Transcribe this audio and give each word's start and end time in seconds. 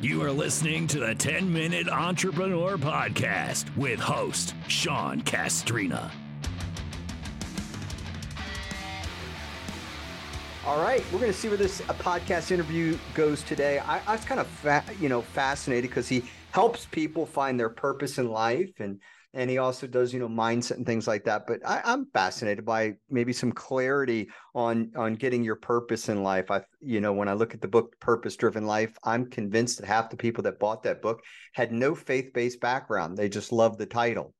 You 0.00 0.22
are 0.22 0.32
listening 0.32 0.86
to 0.88 1.00
the 1.00 1.14
10 1.14 1.52
Minute 1.52 1.88
Entrepreneur 1.88 2.78
Podcast 2.78 3.74
with 3.76 4.00
host 4.00 4.54
Sean 4.66 5.20
Castrina. 5.20 6.10
All 10.66 10.80
right, 10.80 11.02
we're 11.12 11.20
going 11.20 11.32
to 11.32 11.38
see 11.38 11.48
where 11.48 11.56
this 11.56 11.80
uh, 11.80 11.94
podcast 11.94 12.50
interview 12.50 12.96
goes 13.14 13.42
today. 13.42 13.78
I, 13.78 14.00
I 14.06 14.16
was 14.16 14.24
kind 14.24 14.40
of, 14.40 14.46
fa- 14.46 14.84
you 15.00 15.08
know, 15.08 15.22
fascinated 15.22 15.90
because 15.90 16.08
he 16.08 16.22
helps 16.52 16.86
people 16.86 17.26
find 17.26 17.58
their 17.58 17.70
purpose 17.70 18.18
in 18.18 18.30
life, 18.30 18.78
and 18.78 19.00
and 19.32 19.48
he 19.48 19.58
also 19.58 19.86
does, 19.86 20.12
you 20.12 20.18
know, 20.18 20.28
mindset 20.28 20.76
and 20.76 20.86
things 20.86 21.06
like 21.06 21.24
that. 21.24 21.46
But 21.46 21.60
I, 21.66 21.80
I'm 21.84 22.06
fascinated 22.12 22.64
by 22.64 22.94
maybe 23.08 23.32
some 23.32 23.52
clarity 23.52 24.28
on 24.54 24.90
on 24.96 25.14
getting 25.14 25.44
your 25.44 25.56
purpose 25.56 26.08
in 26.08 26.22
life. 26.22 26.50
I, 26.50 26.62
you 26.80 27.00
know, 27.00 27.12
when 27.12 27.28
I 27.28 27.34
look 27.34 27.54
at 27.54 27.60
the 27.60 27.68
book 27.68 27.98
Purpose 28.00 28.36
Driven 28.36 28.66
Life, 28.66 28.96
I'm 29.04 29.30
convinced 29.30 29.78
that 29.80 29.86
half 29.86 30.10
the 30.10 30.16
people 30.16 30.42
that 30.44 30.58
bought 30.58 30.82
that 30.82 31.02
book 31.02 31.20
had 31.52 31.72
no 31.72 31.94
faith 31.94 32.32
based 32.32 32.60
background. 32.60 33.16
They 33.16 33.28
just 33.28 33.52
loved 33.52 33.78
the 33.78 33.86
title 33.86 34.34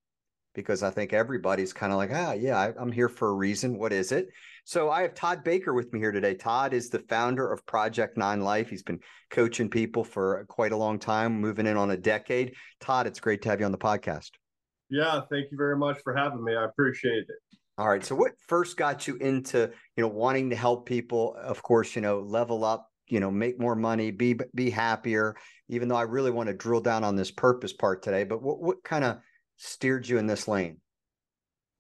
because 0.55 0.83
I 0.83 0.91
think 0.91 1.13
everybody's 1.13 1.73
kind 1.73 1.93
of 1.93 1.99
like, 1.99 2.11
ah, 2.13 2.33
yeah, 2.33 2.59
I, 2.59 2.73
I'm 2.77 2.91
here 2.91 3.09
for 3.09 3.29
a 3.29 3.35
reason. 3.35 3.79
What 3.79 3.93
is 3.93 4.11
it? 4.11 4.27
So 4.65 4.91
I 4.91 5.03
have 5.03 5.15
Todd 5.15 5.45
Baker 5.45 5.73
with 5.73 5.93
me 5.93 6.01
here 6.01 6.13
today. 6.13 6.35
Todd 6.35 6.75
is 6.75 6.91
the 6.91 6.99
founder 6.99 7.51
of 7.51 7.65
Project 7.67 8.17
Nine 8.17 8.41
Life. 8.41 8.69
He's 8.69 8.83
been 8.83 9.01
coaching 9.31 9.71
people 9.71 10.03
for 10.03 10.45
quite 10.49 10.73
a 10.73 10.77
long 10.77 10.99
time, 10.99 11.41
moving 11.41 11.67
in 11.67 11.77
on 11.77 11.93
a 11.93 11.97
decade. 11.97 12.55
Todd, 12.81 13.07
it's 13.07 13.21
great 13.21 13.43
to 13.43 13.49
have 13.49 13.61
you 13.61 13.67
on 13.67 13.73
the 13.73 13.79
podcast. 13.79 14.31
Yeah, 14.91 15.21
thank 15.31 15.51
you 15.51 15.57
very 15.57 15.77
much 15.77 16.01
for 16.03 16.15
having 16.15 16.43
me. 16.43 16.55
I 16.55 16.65
appreciate 16.65 17.25
it. 17.29 17.59
All 17.79 17.89
right. 17.89 18.05
So 18.05 18.15
what 18.15 18.33
first 18.47 18.77
got 18.77 19.09
you 19.09 19.17
into, 19.17 19.71
you 19.97 20.03
know, 20.03 20.09
wanting 20.09 20.51
to 20.51 20.57
help 20.57 20.87
people, 20.87 21.35
of 21.41 21.63
course, 21.63 21.97
you 21.97 22.03
know, 22.03 22.21
level 22.21 22.65
up, 22.65 22.91
you 23.09 23.21
know, 23.21 23.31
make 23.31 23.59
more 23.59 23.75
money, 23.75 24.11
be 24.11 24.39
be 24.55 24.69
happier, 24.69 25.35
even 25.69 25.89
though 25.89 25.97
I 25.97 26.03
really 26.03 26.31
want 26.31 26.49
to 26.49 26.55
drill 26.55 26.81
down 26.81 27.05
on 27.05 27.17
this 27.17 27.31
purpose 27.31 27.73
part 27.73 28.03
today, 28.03 28.25
but 28.25 28.43
what 28.43 28.61
what 28.61 28.85
kind 28.85 29.05
of 29.05 29.19
steered 29.57 30.07
you 30.07 30.19
in 30.19 30.27
this 30.27 30.47
lane? 30.47 30.79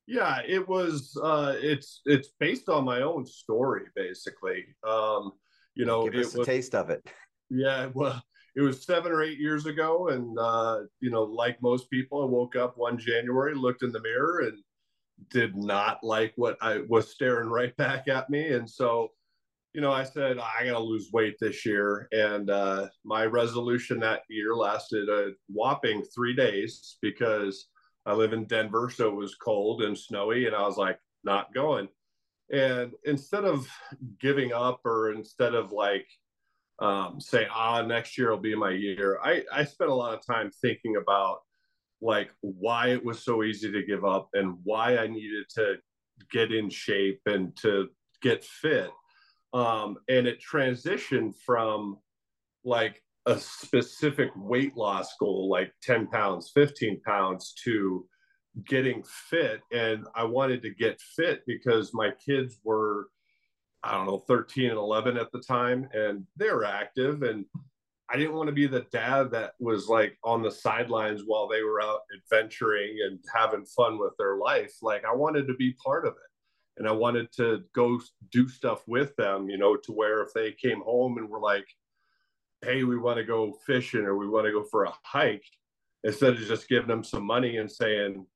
Yeah, 0.06 0.40
it 0.46 0.66
was 0.66 1.16
uh 1.22 1.54
it's 1.58 2.00
it's 2.06 2.30
based 2.40 2.68
on 2.68 2.84
my 2.84 3.02
own 3.02 3.26
story 3.26 3.82
basically. 3.94 4.64
Um, 4.88 5.32
you 5.74 5.84
know, 5.84 6.04
Give 6.08 6.14
us 6.14 6.34
it 6.34 6.38
was, 6.38 6.48
a 6.48 6.50
taste 6.50 6.74
of 6.74 6.90
it. 6.90 7.06
Yeah, 7.50 7.90
well, 7.92 8.22
it 8.60 8.64
was 8.64 8.84
seven 8.84 9.10
or 9.10 9.22
eight 9.22 9.38
years 9.38 9.64
ago, 9.64 10.08
and 10.08 10.38
uh, 10.38 10.80
you 11.00 11.10
know, 11.10 11.22
like 11.22 11.62
most 11.62 11.90
people, 11.90 12.22
I 12.22 12.26
woke 12.26 12.56
up 12.56 12.76
one 12.76 12.98
January, 12.98 13.54
looked 13.54 13.82
in 13.82 13.90
the 13.90 14.02
mirror, 14.02 14.40
and 14.40 14.58
did 15.30 15.56
not 15.56 16.04
like 16.04 16.32
what 16.36 16.58
I 16.60 16.82
was 16.88 17.10
staring 17.10 17.48
right 17.48 17.74
back 17.76 18.06
at 18.08 18.28
me, 18.28 18.52
and 18.52 18.68
so, 18.68 19.12
you 19.72 19.80
know, 19.80 19.92
I 19.92 20.04
said 20.04 20.38
I 20.38 20.66
got 20.66 20.72
to 20.72 20.78
lose 20.78 21.10
weight 21.10 21.36
this 21.40 21.64
year, 21.64 22.06
and 22.12 22.50
uh, 22.50 22.88
my 23.02 23.24
resolution 23.24 23.98
that 24.00 24.22
year 24.28 24.54
lasted 24.54 25.08
a 25.08 25.30
whopping 25.48 26.02
three 26.14 26.34
days 26.36 26.98
because 27.00 27.68
I 28.04 28.12
live 28.12 28.34
in 28.34 28.44
Denver, 28.44 28.90
so 28.90 29.08
it 29.08 29.16
was 29.16 29.36
cold 29.36 29.82
and 29.82 29.96
snowy, 29.96 30.46
and 30.46 30.54
I 30.54 30.62
was 30.62 30.76
like, 30.76 30.98
not 31.24 31.54
going. 31.54 31.88
And 32.52 32.92
instead 33.04 33.44
of 33.44 33.68
giving 34.20 34.52
up, 34.52 34.80
or 34.84 35.12
instead 35.12 35.54
of 35.54 35.72
like 35.72 36.06
um, 36.80 37.20
say, 37.20 37.46
ah, 37.52 37.82
next 37.82 38.16
year 38.16 38.30
will 38.30 38.38
be 38.38 38.54
my 38.54 38.70
year. 38.70 39.18
I, 39.22 39.42
I 39.52 39.64
spent 39.64 39.90
a 39.90 39.94
lot 39.94 40.14
of 40.14 40.24
time 40.26 40.50
thinking 40.62 40.96
about 40.96 41.40
like 42.00 42.30
why 42.40 42.88
it 42.88 43.04
was 43.04 43.22
so 43.22 43.42
easy 43.42 43.70
to 43.70 43.82
give 43.82 44.04
up 44.04 44.30
and 44.32 44.56
why 44.64 44.96
I 44.96 45.06
needed 45.06 45.44
to 45.56 45.74
get 46.30 46.52
in 46.52 46.70
shape 46.70 47.20
and 47.26 47.54
to 47.58 47.88
get 48.22 48.44
fit. 48.44 48.90
Um, 49.52 49.96
and 50.08 50.26
it 50.26 50.40
transitioned 50.40 51.34
from 51.44 51.98
like 52.64 53.02
a 53.26 53.38
specific 53.38 54.30
weight 54.34 54.76
loss 54.76 55.14
goal, 55.18 55.50
like 55.50 55.72
10 55.82 56.06
pounds, 56.06 56.50
15 56.54 57.00
pounds, 57.02 57.54
to 57.64 58.06
getting 58.66 59.02
fit. 59.28 59.60
And 59.72 60.06
I 60.14 60.24
wanted 60.24 60.62
to 60.62 60.70
get 60.70 61.00
fit 61.00 61.42
because 61.46 61.90
my 61.92 62.10
kids 62.24 62.58
were 62.64 63.08
I 63.82 63.92
don't 63.92 64.06
know, 64.06 64.18
13 64.18 64.70
and 64.70 64.78
11 64.78 65.16
at 65.16 65.32
the 65.32 65.40
time, 65.40 65.88
and 65.92 66.26
they 66.36 66.50
were 66.50 66.64
active. 66.64 67.22
And 67.22 67.46
I 68.10 68.16
didn't 68.16 68.34
want 68.34 68.48
to 68.48 68.54
be 68.54 68.66
the 68.66 68.86
dad 68.92 69.30
that 69.30 69.52
was 69.58 69.88
like 69.88 70.18
on 70.22 70.42
the 70.42 70.50
sidelines 70.50 71.22
while 71.24 71.48
they 71.48 71.62
were 71.62 71.82
out 71.82 72.00
adventuring 72.14 72.98
and 73.04 73.18
having 73.34 73.64
fun 73.64 73.98
with 73.98 74.12
their 74.18 74.36
life. 74.36 74.74
Like, 74.82 75.04
I 75.04 75.14
wanted 75.14 75.46
to 75.46 75.54
be 75.54 75.74
part 75.82 76.06
of 76.06 76.12
it. 76.12 76.18
And 76.76 76.88
I 76.88 76.92
wanted 76.92 77.30
to 77.32 77.62
go 77.74 78.00
do 78.30 78.48
stuff 78.48 78.82
with 78.86 79.14
them, 79.16 79.50
you 79.50 79.58
know, 79.58 79.76
to 79.76 79.92
where 79.92 80.22
if 80.22 80.32
they 80.34 80.52
came 80.52 80.80
home 80.80 81.18
and 81.18 81.28
were 81.28 81.40
like, 81.40 81.66
hey, 82.62 82.84
we 82.84 82.98
want 82.98 83.18
to 83.18 83.24
go 83.24 83.56
fishing 83.66 84.02
or 84.02 84.16
we 84.16 84.28
want 84.28 84.46
to 84.46 84.52
go 84.52 84.62
for 84.64 84.84
a 84.84 84.92
hike, 85.02 85.44
instead 86.04 86.34
of 86.34 86.38
just 86.38 86.68
giving 86.68 86.88
them 86.88 87.04
some 87.04 87.24
money 87.24 87.58
and 87.58 87.70
saying, 87.70 88.26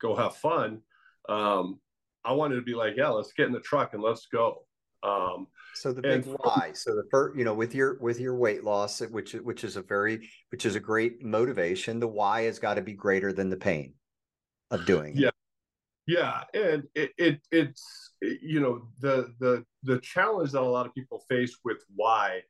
go 0.00 0.14
have 0.14 0.36
fun, 0.36 0.80
um, 1.28 1.80
I 2.24 2.32
wanted 2.32 2.56
to 2.56 2.62
be 2.62 2.74
like, 2.74 2.96
yeah, 2.96 3.08
let's 3.08 3.32
get 3.32 3.46
in 3.46 3.52
the 3.52 3.60
truck 3.60 3.94
and 3.94 4.02
let's 4.02 4.26
go 4.26 4.62
um, 5.02 5.46
so 5.74 5.92
the 5.92 6.02
big 6.02 6.24
why. 6.24 6.72
So 6.74 6.94
the 6.94 7.04
first, 7.10 7.38
you 7.38 7.44
know, 7.44 7.54
with 7.54 7.74
your 7.74 7.98
with 8.00 8.18
your 8.18 8.34
weight 8.34 8.64
loss, 8.64 9.00
which 9.00 9.32
which 9.34 9.64
is 9.64 9.76
a 9.76 9.82
very 9.82 10.28
which 10.50 10.66
is 10.66 10.74
a 10.74 10.80
great 10.80 11.22
motivation. 11.22 12.00
The 12.00 12.08
why 12.08 12.42
has 12.42 12.58
got 12.58 12.74
to 12.74 12.82
be 12.82 12.94
greater 12.94 13.32
than 13.32 13.48
the 13.48 13.56
pain 13.56 13.94
of 14.70 14.84
doing 14.86 15.16
it. 15.16 15.32
Yeah, 16.06 16.44
yeah, 16.54 16.60
and 16.60 16.84
it, 16.94 17.12
it 17.16 17.40
it's 17.52 18.12
you 18.20 18.60
know 18.60 18.88
the 19.00 19.32
the 19.38 19.64
the 19.84 20.00
challenge 20.00 20.52
that 20.52 20.62
a 20.62 20.64
lot 20.64 20.86
of 20.86 20.94
people 20.94 21.24
face 21.28 21.56
with 21.64 21.78
why 21.94 22.40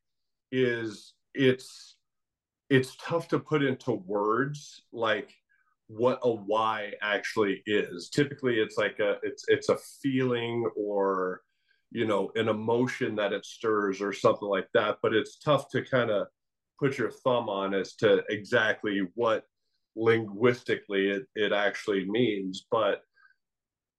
is 0.51 1.13
it's 1.35 1.97
it's 2.71 2.97
tough 3.03 3.29
to 3.29 3.39
put 3.39 3.63
into 3.63 3.93
words 3.93 4.83
like 4.93 5.35
what 5.89 6.19
a 6.23 6.31
why 6.31 6.93
actually 7.01 7.63
is 7.67 8.11
typically 8.11 8.61
it's 8.61 8.77
like 8.77 8.99
a 8.99 9.17
it's 9.23 9.45
it's 9.49 9.71
a 9.71 9.79
feeling 10.03 10.69
or 10.77 11.43
you 11.91 12.07
know 12.07 12.31
an 12.35 12.49
emotion 12.49 13.17
that 13.17 13.33
it 13.33 13.45
stirs 13.45 14.01
or 14.01 14.13
something 14.13 14.49
like 14.49 14.69
that 14.75 14.99
but 15.03 15.15
it's 15.15 15.39
tough 15.39 15.71
to 15.71 15.83
kind 15.83 16.11
of 16.11 16.27
put 16.79 16.99
your 16.99 17.11
thumb 17.11 17.49
on 17.49 17.75
as 17.75 17.95
to 17.97 18.23
exactly 18.29 19.03
what 19.15 19.45
linguistically 19.97 21.11
it, 21.11 21.25
it 21.35 21.53
actually 21.53 22.09
means. 22.09 22.67
But 22.71 23.03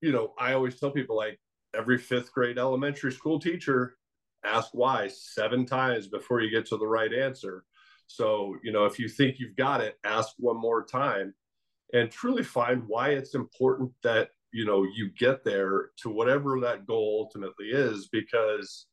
you 0.01 0.13
know 0.13 0.33
i 0.39 0.53
always 0.53 0.79
tell 0.79 0.91
people 0.91 1.17
like 1.17 1.37
every 1.75 1.97
fifth 1.97 2.31
grade 2.31 2.57
elementary 2.57 3.11
school 3.11 3.37
teacher 3.37 3.97
ask 4.45 4.69
why 4.71 5.09
seven 5.09 5.65
times 5.65 6.07
before 6.07 6.39
you 6.39 6.49
get 6.49 6.65
to 6.65 6.77
the 6.77 6.87
right 6.87 7.13
answer. 7.13 7.65
So 8.07 8.55
you 8.63 8.71
know 8.71 8.85
if 8.85 8.97
you 8.97 9.09
think 9.09 9.39
you've 9.39 9.55
got 9.55 9.81
it 9.81 9.97
ask 10.05 10.33
one 10.37 10.59
more 10.59 10.85
time 10.85 11.33
and 11.93 12.09
truly 12.09 12.43
find 12.43 12.83
why 12.87 13.09
it's 13.09 13.35
important 13.35 13.91
that 14.03 14.29
you 14.51 14.65
know 14.65 14.83
you 14.83 15.09
get 15.17 15.43
there 15.43 15.89
to 16.01 16.09
whatever 16.09 16.59
that 16.59 16.85
goal 16.85 17.25
ultimately 17.25 17.67
is 17.67 18.09
because 18.11 18.87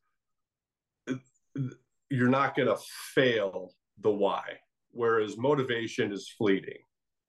you're 2.10 2.28
not 2.28 2.54
going 2.54 2.68
to 2.68 2.76
fail 3.14 3.72
the 4.00 4.10
why 4.10 4.42
whereas 4.90 5.36
motivation 5.36 6.12
is 6.12 6.32
fleeting 6.36 6.78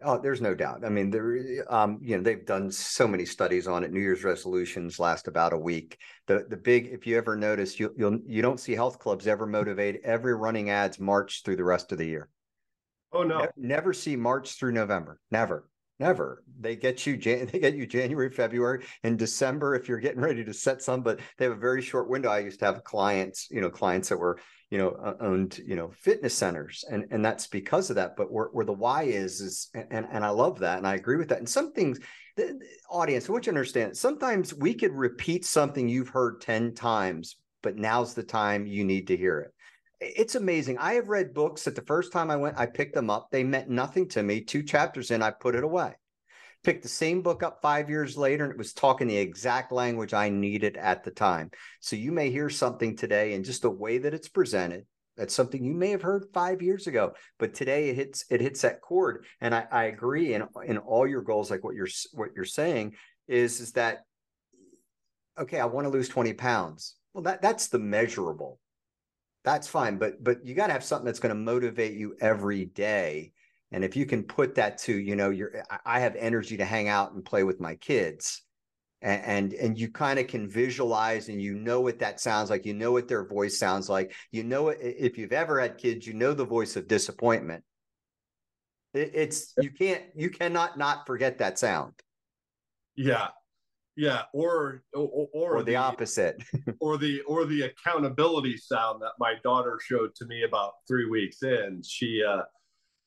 Oh, 0.04 0.20
there's 0.20 0.42
no 0.42 0.54
doubt. 0.54 0.86
I 0.86 0.90
mean, 0.90 1.10
there, 1.10 1.66
um, 1.74 1.98
you 2.04 2.16
know, 2.16 2.22
they've 2.22 2.46
done 2.46 2.72
so 2.72 3.08
many 3.08 3.26
studies 3.26 3.68
on 3.68 3.84
it. 3.84 3.92
New 3.92 4.00
Year's 4.00 4.24
resolutions 4.24 5.00
last 5.00 5.28
about 5.28 5.54
a 5.54 5.58
week. 5.58 5.98
The 6.28 6.46
the 6.48 6.58
big, 6.58 6.88
if 6.88 7.08
you 7.08 7.18
ever 7.18 7.36
notice, 7.36 7.80
you 7.80 7.92
you'll 7.98 8.20
you 8.24 8.44
don't 8.44 8.60
see 8.60 8.74
health 8.74 9.00
clubs 9.00 9.26
ever 9.26 9.48
motivate 9.48 10.02
every 10.04 10.36
running 10.36 10.70
ads 10.70 11.00
march 11.00 11.42
through 11.44 11.56
the 11.56 11.64
rest 11.64 11.92
of 11.92 11.98
the 11.98 12.06
year. 12.06 12.30
Oh 13.12 13.24
no, 13.24 13.40
never, 13.40 13.54
never 13.58 13.94
see 13.94 14.16
March 14.16 14.60
through 14.60 14.74
November. 14.74 15.20
Never. 15.32 15.68
Never. 16.00 16.44
They 16.60 16.76
get 16.76 17.06
you. 17.06 17.18
They 17.18 17.60
get 17.60 17.76
you 17.76 17.88
January, 17.88 18.30
February, 18.30 18.86
and 19.04 19.18
December 19.18 19.76
if 19.76 19.88
you're 19.88 20.00
getting 20.00 20.22
ready 20.22 20.44
to 20.44 20.54
set 20.54 20.82
some. 20.82 21.02
But 21.02 21.20
they 21.38 21.46
have 21.46 21.54
a 21.54 21.60
very 21.60 21.82
short 21.82 22.10
window. 22.10 22.30
I 22.30 22.40
used 22.40 22.60
to 22.60 22.66
have 22.66 22.84
clients, 22.84 23.48
you 23.50 23.62
know, 23.62 23.70
clients 23.70 24.10
that 24.10 24.18
were, 24.18 24.40
you 24.70 24.78
know, 24.78 25.16
owned, 25.20 25.60
you 25.60 25.76
know, 25.76 25.92
fitness 25.92 26.34
centers, 26.34 26.86
and 26.90 27.06
and 27.12 27.26
that's 27.26 27.48
because 27.48 27.90
of 27.90 27.96
that. 27.96 28.16
But 28.16 28.32
where 28.32 28.50
where 28.52 28.66
the 28.66 28.74
why 28.74 29.04
is 29.04 29.42
is, 29.42 29.70
and 29.74 30.08
and 30.12 30.24
I 30.24 30.30
love 30.30 30.60
that, 30.60 30.78
and 30.78 30.88
I 30.88 30.96
agree 30.96 31.18
with 31.18 31.30
that. 31.30 31.40
And 31.40 31.50
some 31.50 31.74
things, 31.74 32.00
the, 32.36 32.58
the 32.60 32.68
audience, 32.90 33.28
I 33.28 33.32
want 33.32 33.46
you 33.46 33.52
to 33.52 33.58
understand. 33.58 33.98
Sometimes 33.98 34.54
we 34.54 34.74
could 34.76 34.94
repeat 34.94 35.46
something 35.46 35.90
you've 35.90 36.10
heard 36.10 36.42
ten 36.42 36.76
times, 36.76 37.38
but 37.64 37.76
now's 37.76 38.14
the 38.14 38.24
time 38.24 38.68
you 38.68 38.84
need 38.84 39.08
to 39.08 39.18
hear 39.18 39.40
it 39.40 39.54
it's 40.00 40.36
amazing. 40.36 40.78
I 40.78 40.94
have 40.94 41.10
read 41.10 41.34
books 41.34 41.64
that 41.64 41.76
the 41.76 41.82
first 41.82 42.12
time 42.12 42.30
I 42.30 42.36
went, 42.36 42.58
I 42.58 42.66
picked 42.66 42.94
them 42.94 43.10
up. 43.10 43.30
They 43.32 43.44
meant 43.44 43.70
nothing 43.70 44.08
to 44.10 44.24
me. 44.24 44.42
Two 44.42 44.64
chapters 44.64 45.12
in, 45.12 45.24
I 45.24 45.32
put 45.32 45.56
it 45.56 45.64
away. 45.64 45.94
Picked 46.64 46.84
the 46.84 46.90
same 46.90 47.22
book 47.22 47.44
up 47.44 47.62
five 47.62 47.90
years 47.90 48.18
later, 48.18 48.44
and 48.44 48.52
it 48.52 48.58
was 48.58 48.74
talking 48.74 49.08
the 49.08 49.18
exact 49.18 49.72
language 49.72 50.14
I 50.14 50.30
needed 50.30 50.76
at 50.78 51.04
the 51.04 51.12
time. 51.12 51.52
So 51.80 51.96
you 51.96 52.12
may 52.12 52.30
hear 52.30 52.50
something 52.50 52.96
today, 52.96 53.34
and 53.34 53.46
just 53.46 53.62
the 53.62 53.70
way 53.70 54.00
that 54.00 54.14
it's 54.14 54.28
presented, 54.28 54.86
that's 55.16 55.34
something 55.34 55.64
you 55.64 55.74
may 55.74 55.90
have 55.92 56.02
heard 56.04 56.26
five 56.34 56.62
years 56.62 56.86
ago, 56.86 57.14
but 57.40 57.56
today 57.56 57.90
it 57.90 57.96
hits 57.96 58.26
it 58.30 58.40
hits 58.40 58.62
that 58.62 58.82
chord. 58.82 59.26
And 59.42 59.54
I, 59.56 59.66
I 59.72 59.84
agree 59.86 60.36
in 60.36 60.44
in 60.66 60.78
all 60.78 61.08
your 61.08 61.24
goals, 61.24 61.50
like 61.50 61.64
what 61.64 61.76
you're 61.76 61.88
what 62.14 62.30
you're 62.36 62.46
saying 62.46 62.96
is 63.28 63.60
is 63.60 63.72
that 63.74 64.04
okay, 65.40 65.60
I 65.60 65.66
want 65.66 65.86
to 65.86 65.90
lose 65.90 66.10
20 66.10 66.34
pounds. 66.34 66.96
Well, 67.14 67.24
that 67.24 67.42
that's 67.42 67.68
the 67.68 67.80
measurable 67.80 68.60
that's 69.48 69.68
fine. 69.68 69.98
But 69.98 70.22
but 70.24 70.46
you 70.46 70.54
got 70.54 70.68
to 70.68 70.74
have 70.74 70.84
something 70.84 71.06
that's 71.06 71.20
going 71.20 71.34
to 71.34 71.42
motivate 71.42 71.94
you 71.94 72.16
every 72.20 72.66
day. 72.66 73.32
And 73.72 73.84
if 73.84 73.96
you 73.96 74.06
can 74.06 74.24
put 74.24 74.56
that 74.56 74.78
to, 74.80 74.94
you 74.94 75.16
know, 75.16 75.30
you're 75.30 75.64
I 75.86 76.00
have 76.02 76.16
energy 76.16 76.58
to 76.58 76.66
hang 76.66 76.90
out 76.90 77.14
and 77.14 77.24
play 77.24 77.44
with 77.44 77.62
my 77.62 77.76
kids. 77.76 78.42
And 79.02 79.24
and, 79.24 79.54
and 79.54 79.80
you 79.80 79.90
kind 79.90 80.20
of 80.20 80.28
can 80.28 80.50
visualize 80.50 81.30
and 81.30 81.42
you 81.42 81.56
know 81.56 81.80
what 81.80 82.00
that 82.00 82.20
sounds 82.20 82.50
like. 82.50 82.66
You 82.66 82.74
know 82.74 82.92
what 82.92 83.08
their 83.08 83.26
voice 83.26 83.58
sounds 83.58 83.90
like. 83.90 84.14
You 84.32 84.44
know 84.44 84.68
if 84.70 85.18
you've 85.18 85.32
ever 85.32 85.62
had 85.62 85.78
kids, 85.78 86.06
you 86.06 86.14
know 86.14 86.34
the 86.34 86.46
voice 86.46 86.76
of 86.76 86.88
disappointment. 86.88 87.64
It, 88.94 89.12
it's 89.14 89.54
you 89.58 89.72
can't 89.72 90.04
you 90.14 90.30
cannot 90.30 90.78
not 90.78 91.08
forget 91.08 91.38
that 91.38 91.58
sound. 91.58 91.94
Yeah, 92.96 93.30
yeah, 93.98 94.24
or 94.32 94.84
or, 94.94 95.28
or, 95.34 95.56
or 95.56 95.60
the, 95.60 95.72
the, 95.72 95.76
opposite, 95.76 96.42
or 96.80 96.98
the 96.98 97.22
or 97.22 97.46
the 97.46 97.64
accountability 97.64 98.56
sound 98.56 99.02
that 99.02 99.14
my 99.20 99.34
daughter 99.44 99.80
showed 99.84 100.14
to 100.16 100.26
me 100.28 100.44
about 100.44 100.74
three 100.88 101.10
weeks 101.10 101.42
in. 101.42 101.82
She, 101.84 102.24
uh, 102.24 102.44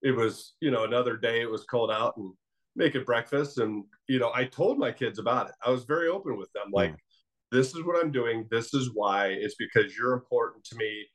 it 0.03 0.11
was 0.11 0.55
you 0.61 0.73
know 0.73 0.83
another 0.83 1.17
day. 1.17 1.41
It 1.41 1.51
was 1.51 1.65
cold 1.65 1.93
out 1.93 2.17
and 2.17 2.33
making 2.75 3.05
breakfast, 3.05 3.59
and 3.59 3.85
you 4.09 4.19
know 4.19 4.33
I 4.35 4.45
told 4.45 4.79
my 4.79 4.91
kids 4.91 5.21
about 5.21 5.49
it. 5.49 5.55
I 5.65 5.71
was 5.71 5.85
very 5.85 6.09
open 6.09 6.37
with 6.37 6.53
them, 6.53 6.73
like, 6.73 6.91
mm. 6.91 6.99
this 7.53 7.69
is 7.69 7.85
what 7.85 8.05
I'm 8.05 8.11
doing. 8.11 8.49
This 8.51 8.75
is 8.75 8.91
why. 8.93 9.29
It's 9.29 9.57
because 9.59 9.97
you're 9.97 10.15
important 10.15 10.65
to 10.65 10.77
me. 10.77 11.07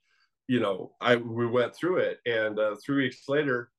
You 0.47 0.61
know, 0.61 0.93
I 1.01 1.17
we 1.17 1.47
went 1.47 1.75
through 1.75 1.97
it, 1.97 2.19
and 2.25 2.57
uh, 2.57 2.75
three 2.85 3.03
weeks 3.03 3.27
later, 3.27 3.71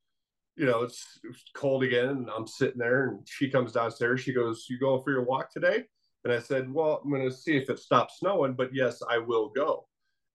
you 0.57 0.67
know, 0.67 0.83
it's, 0.83 1.19
it's, 1.25 1.45
cold 1.55 1.83
again, 1.83 2.09
and 2.09 2.31
I'm 2.31 2.47
sitting 2.47 2.79
there, 2.79 3.09
and 3.09 3.27
she 3.29 3.51
comes 3.51 3.73
downstairs. 3.73 4.21
She 4.21 4.33
goes, 4.33 4.67
"You 4.69 4.79
going 4.79 5.03
for 5.03 5.11
your 5.11 5.25
walk 5.25 5.53
today?" 5.53 5.85
And 6.25 6.33
I 6.33 6.39
said, 6.39 6.73
"Well, 6.73 7.01
I'm 7.05 7.11
going 7.11 7.29
to 7.29 7.35
see 7.35 7.57
if 7.57 7.69
it 7.71 7.79
stops 7.79 8.19
snowing, 8.19 8.55
but 8.55 8.75
yes, 8.75 9.01
I 9.09 9.19
will 9.19 9.51
go." 9.51 9.87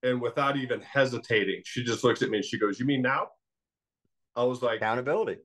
And 0.04 0.22
without 0.22 0.58
even 0.58 0.82
hesitating, 0.82 1.62
she 1.66 1.84
just 1.84 2.04
looks 2.04 2.22
at 2.22 2.30
me 2.30 2.38
and 2.38 2.46
she 2.46 2.60
goes, 2.60 2.80
"You 2.80 2.86
mean 2.86 3.02
now?" 3.02 3.30
I 4.36 4.44
was 4.44 4.62
like, 4.62 4.78
"Accountability." 4.78 5.38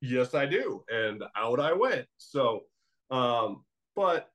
Yes, 0.00 0.34
I 0.34 0.46
do, 0.46 0.84
and 0.90 1.22
out 1.36 1.60
I 1.60 1.72
went. 1.72 2.06
So, 2.18 2.62
um, 3.10 3.64
but 3.96 4.30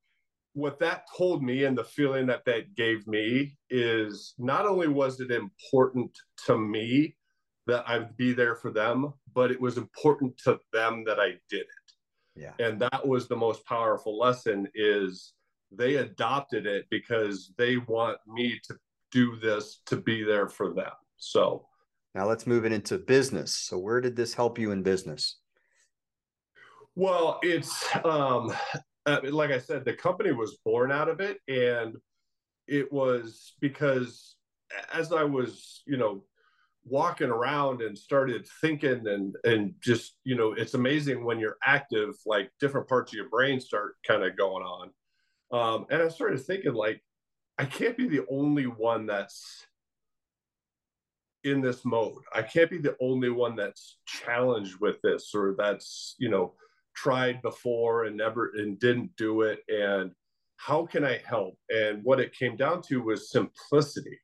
what 0.53 0.79
that 0.79 1.05
told 1.17 1.43
me 1.43 1.63
and 1.63 1.77
the 1.77 1.83
feeling 1.83 2.27
that 2.27 2.45
that 2.45 2.75
gave 2.75 3.07
me 3.07 3.57
is 3.69 4.35
not 4.37 4.65
only 4.65 4.87
was 4.87 5.19
it 5.19 5.31
important 5.31 6.11
to 6.45 6.57
me 6.57 7.15
that 7.65 7.87
I'd 7.87 8.15
be 8.17 8.33
there 8.33 8.55
for 8.55 8.71
them, 8.71 9.13
but 9.33 9.51
it 9.51 9.59
was 9.59 9.77
important 9.77 10.37
to 10.45 10.59
them 10.71 11.03
that 11.05 11.19
I 11.19 11.31
did 11.49 11.61
it. 11.61 11.67
Yeah. 12.35 12.53
And 12.59 12.79
that 12.81 13.07
was 13.07 13.27
the 13.27 13.35
most 13.35 13.65
powerful 13.65 14.17
lesson 14.17 14.67
is 14.73 15.33
they 15.71 15.95
adopted 15.95 16.65
it 16.65 16.85
because 16.89 17.53
they 17.57 17.77
want 17.77 18.17
me 18.27 18.59
to 18.67 18.75
do 19.11 19.37
this 19.37 19.81
to 19.85 19.97
be 19.97 20.23
there 20.23 20.47
for 20.47 20.73
them. 20.73 20.91
So 21.17 21.67
now 22.15 22.27
let's 22.27 22.47
move 22.47 22.65
it 22.65 22.71
into 22.71 22.97
business. 22.97 23.55
So 23.55 23.77
where 23.77 24.01
did 24.01 24.15
this 24.15 24.33
help 24.33 24.59
you 24.59 24.71
in 24.71 24.83
business? 24.83 25.37
Well, 26.95 27.39
it's 27.41 27.87
um 28.03 28.53
uh, 29.05 29.19
like 29.31 29.51
I 29.51 29.59
said, 29.59 29.83
the 29.83 29.93
company 29.93 30.31
was 30.31 30.57
born 30.63 30.91
out 30.91 31.09
of 31.09 31.19
it 31.19 31.39
and 31.47 31.95
it 32.67 32.91
was 32.91 33.53
because 33.59 34.37
as 34.93 35.11
I 35.11 35.23
was, 35.23 35.83
you 35.85 35.97
know, 35.97 36.23
walking 36.85 37.29
around 37.29 37.81
and 37.81 37.97
started 37.97 38.45
thinking 38.59 39.07
and 39.07 39.35
and 39.45 39.73
just 39.79 40.17
you 40.25 40.35
know 40.35 40.53
it's 40.53 40.73
amazing 40.73 41.23
when 41.23 41.39
you're 41.39 41.57
active 41.65 42.13
like 42.25 42.51
different 42.59 42.87
parts 42.87 43.11
of 43.11 43.17
your 43.17 43.29
brain 43.29 43.59
start 43.59 43.95
kind 44.05 44.23
of 44.23 44.37
going 44.37 44.63
on. 44.63 44.89
Um, 45.51 45.85
and 45.91 46.01
i 46.01 46.07
started 46.07 46.41
thinking 46.41 46.73
like 46.73 47.01
i 47.59 47.65
can't 47.65 47.95
be 47.95 48.07
the 48.07 48.25
only 48.29 48.65
one 48.65 49.05
that's 49.05 49.67
in 51.43 51.61
this 51.61 51.83
mode. 51.83 52.21
I 52.33 52.41
can't 52.41 52.69
be 52.69 52.77
the 52.77 52.95
only 53.01 53.29
one 53.29 53.55
that's 53.55 53.97
challenged 54.05 54.79
with 54.79 55.01
this 55.01 55.33
or 55.35 55.55
that's 55.57 56.15
you 56.17 56.29
know 56.29 56.53
tried 56.95 57.41
before 57.41 58.05
and 58.05 58.15
never 58.15 58.51
and 58.55 58.79
didn't 58.79 59.15
do 59.17 59.41
it. 59.41 59.59
And 59.67 60.11
how 60.57 60.85
can 60.85 61.03
i 61.03 61.19
help? 61.25 61.57
And 61.69 62.03
what 62.03 62.19
it 62.19 62.37
came 62.37 62.55
down 62.55 62.81
to 62.83 63.01
was 63.01 63.31
simplicity 63.31 64.19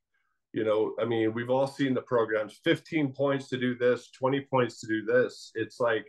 you 0.54 0.64
know 0.64 0.94
i 1.00 1.06
mean 1.06 1.34
we've 1.34 1.50
all 1.50 1.68
seen 1.68 1.94
the 1.94 2.02
programs 2.02 2.60
15 2.64 3.14
points 3.14 3.50
to 3.50 3.58
do 3.58 3.76
this 3.76 4.10
20 4.12 4.42
points 4.42 4.80
to 4.80 4.88
do 4.88 5.06
this. 5.06 5.52
It's 5.56 5.80
like 5.80 6.08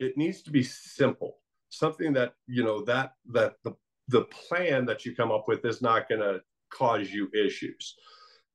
it 0.00 0.16
needs 0.16 0.42
to 0.42 0.50
be 0.50 0.62
simple. 0.62 1.36
Something 1.68 2.12
that 2.14 2.32
you 2.46 2.64
know 2.64 2.82
that 2.84 3.12
that 3.32 3.54
the 3.62 3.76
the 4.08 4.22
plan 4.24 4.86
that 4.86 5.04
you 5.04 5.14
come 5.14 5.30
up 5.30 5.44
with 5.46 5.64
is 5.64 5.80
not 5.80 6.08
going 6.08 6.20
to 6.20 6.40
cause 6.70 7.10
you 7.10 7.28
issues. 7.32 7.94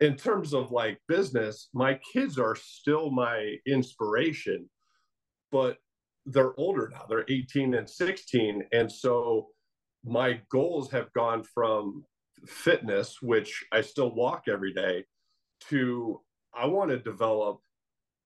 In 0.01 0.17
terms 0.17 0.53
of 0.53 0.71
like 0.71 0.99
business 1.07 1.69
my 1.73 1.97
kids 2.11 2.37
are 2.37 2.55
still 2.55 3.09
my 3.11 3.55
inspiration 3.65 4.69
but 5.51 5.77
they're 6.25 6.59
older 6.59 6.89
now. 6.91 7.05
They're 7.07 7.23
18 7.29 7.75
and 7.75 7.89
16 7.89 8.63
and 8.73 8.91
so 8.91 9.47
my 10.03 10.41
goals 10.51 10.91
have 10.91 11.13
gone 11.13 11.43
from 11.43 12.03
fitness 12.45 13.21
which 13.21 13.63
i 13.71 13.81
still 13.81 14.13
walk 14.13 14.43
every 14.47 14.73
day 14.73 15.03
to 15.69 16.21
I 16.53 16.65
want 16.65 16.89
to 16.91 16.99
develop 16.99 17.59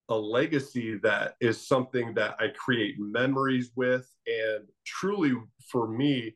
a 0.09 0.15
legacy 0.15 0.97
that 1.03 1.35
is 1.39 1.67
something 1.67 2.13
that 2.15 2.35
I 2.39 2.47
create 2.49 2.95
memories 2.99 3.71
with. 3.75 4.07
And 4.25 4.65
truly, 4.85 5.33
for 5.71 5.87
me, 5.87 6.35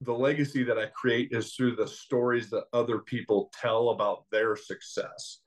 the 0.00 0.12
legacy 0.12 0.64
that 0.64 0.78
I 0.78 0.86
create 0.86 1.28
is 1.30 1.54
through 1.54 1.76
the 1.76 1.86
stories 1.86 2.50
that 2.50 2.64
other 2.72 2.98
people 2.98 3.50
tell 3.60 3.90
about 3.90 4.24
their 4.32 4.56
success 4.56 5.38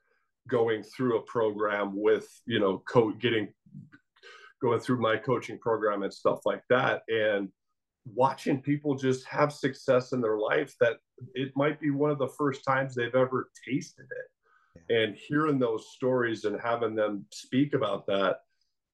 going 0.47 0.83
through 0.83 1.17
a 1.17 1.23
program 1.23 1.91
with, 1.93 2.27
you 2.45 2.59
know, 2.59 2.81
co- 2.87 3.11
getting 3.11 3.49
going 4.61 4.79
through 4.79 5.01
my 5.01 5.17
coaching 5.17 5.59
program 5.59 6.03
and 6.03 6.13
stuff 6.13 6.39
like 6.45 6.63
that. 6.69 7.01
And 7.09 7.49
watching 8.05 8.61
people 8.61 8.95
just 8.95 9.25
have 9.25 9.51
success 9.51 10.13
in 10.13 10.21
their 10.21 10.37
life 10.37 10.73
that 10.79 10.97
it 11.33 11.51
might 11.55 11.81
be 11.81 11.89
one 11.91 12.11
of 12.11 12.19
the 12.19 12.29
first 12.37 12.63
times 12.63 12.95
they've 12.95 13.13
ever 13.15 13.49
tasted 13.67 14.05
it 14.05 14.31
and 14.89 15.15
hearing 15.15 15.59
those 15.59 15.91
stories 15.91 16.45
and 16.45 16.59
having 16.59 16.95
them 16.95 17.25
speak 17.31 17.73
about 17.73 18.05
that 18.07 18.37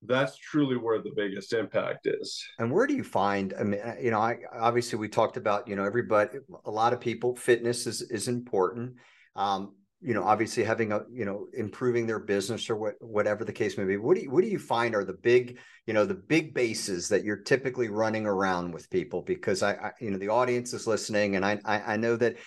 that's 0.04 0.38
truly 0.38 0.78
where 0.78 1.02
the 1.02 1.12
biggest 1.16 1.54
impact 1.54 2.08
is. 2.08 2.44
And 2.60 2.72
where 2.72 2.88
do 2.88 2.96
you 2.96 3.04
find 3.04 3.54
i 3.60 3.64
mean 3.64 3.82
you 4.02 4.12
know 4.12 4.20
I, 4.20 4.38
obviously 4.60 4.98
we 4.98 5.08
talked 5.08 5.38
about 5.38 5.68
you 5.68 5.76
know 5.76 5.84
everybody 5.84 6.40
a 6.66 6.72
lot 6.72 6.94
of 6.94 7.00
people 7.00 7.36
fitness 7.36 7.88
is 7.88 8.02
is 8.02 8.28
important. 8.28 8.96
Um 9.36 9.76
you 10.04 10.16
know 10.16 10.24
obviously 10.24 10.64
having 10.64 10.92
a 10.92 11.02
you 11.12 11.26
know 11.26 11.46
improving 11.54 12.08
their 12.08 12.20
business 12.20 12.70
or 12.70 12.76
what 12.76 12.96
whatever 13.00 13.46
the 13.46 13.54
case 13.54 13.78
may 13.78 13.84
be. 13.84 13.98
What 13.98 14.16
do 14.16 14.24
you 14.24 14.32
what 14.32 14.44
do 14.44 14.50
you 14.50 14.60
find 14.60 14.96
are 14.96 15.06
the 15.06 15.14
big 15.14 15.60
you 15.86 15.94
know 15.94 16.06
the 16.06 16.16
big 16.16 16.56
bases 16.56 17.08
that 17.10 17.24
you're 17.24 17.38
typically 17.38 17.90
running 17.90 18.26
around 18.26 18.74
with 18.74 18.90
people? 18.90 19.22
Because 19.22 19.62
i, 19.62 19.74
I 19.74 19.92
you 20.00 20.10
know 20.10 20.18
the 20.18 20.30
audience 20.30 20.74
is 20.74 20.88
listening 20.88 21.36
and 21.36 21.46
I, 21.46 21.60
I 21.64 21.94
i 21.94 21.98
know 21.98 22.16
that 22.16 22.38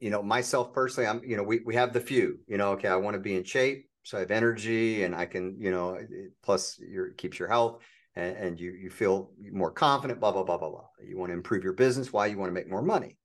you 0.00 0.10
know, 0.10 0.22
myself 0.22 0.72
personally, 0.72 1.08
I'm, 1.08 1.22
you 1.24 1.36
know, 1.36 1.42
we, 1.42 1.60
we 1.64 1.74
have 1.74 1.92
the 1.92 2.00
few, 2.00 2.38
you 2.46 2.56
know, 2.56 2.72
okay, 2.72 2.88
I 2.88 2.96
want 2.96 3.14
to 3.14 3.20
be 3.20 3.36
in 3.36 3.44
shape. 3.44 3.88
So 4.02 4.16
I 4.16 4.20
have 4.20 4.30
energy 4.30 5.02
and 5.02 5.14
I 5.14 5.26
can, 5.26 5.56
you 5.58 5.70
know, 5.70 5.98
plus 6.42 6.78
your 6.78 7.10
keeps 7.10 7.38
your 7.38 7.48
health 7.48 7.82
and, 8.14 8.36
and 8.36 8.60
you, 8.60 8.70
you 8.70 8.88
feel 8.88 9.32
more 9.52 9.72
confident, 9.72 10.20
blah, 10.20 10.32
blah, 10.32 10.44
blah, 10.44 10.58
blah, 10.58 10.70
blah. 10.70 10.86
You 11.04 11.18
want 11.18 11.30
to 11.30 11.34
improve 11.34 11.64
your 11.64 11.72
business. 11.72 12.12
Why 12.12 12.26
you 12.26 12.38
want 12.38 12.50
to 12.50 12.54
make 12.54 12.70
more 12.70 12.82
money. 12.82 13.16